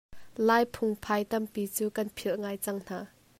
[0.47, 2.99] Lai phungphai tampi cu kan philh ngai cang hna.